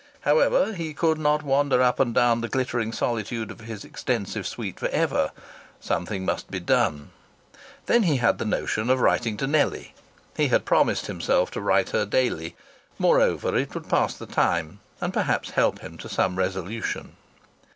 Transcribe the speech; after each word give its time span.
However, 0.21 0.73
he 0.73 0.95
could 0.95 1.19
not 1.19 1.43
wander 1.43 1.79
up 1.83 1.99
and 1.99 2.11
down 2.11 2.41
the 2.41 2.47
glittering 2.47 2.91
solitude 2.91 3.51
of 3.51 3.61
his 3.61 3.85
extensive 3.85 4.47
suite 4.47 4.79
for 4.79 4.87
ever. 4.87 5.29
Something 5.79 6.25
must 6.25 6.49
be 6.49 6.59
done. 6.59 7.11
Then 7.85 8.01
he 8.01 8.17
had 8.17 8.39
the 8.39 8.43
notion 8.45 8.89
of 8.89 8.99
writing 8.99 9.37
to 9.37 9.45
Nellie; 9.45 9.93
he 10.35 10.47
had 10.47 10.65
promised 10.65 11.05
himself 11.05 11.51
to 11.51 11.61
write 11.61 11.91
her 11.91 12.07
daily; 12.07 12.55
moreover, 12.97 13.55
it 13.55 13.75
would 13.75 13.89
pass 13.89 14.15
the 14.15 14.25
time 14.25 14.79
and 14.99 15.13
perhaps 15.13 15.51
help 15.51 15.81
him 15.81 15.99
to 15.99 16.09
some 16.09 16.35
resolution. 16.35 17.15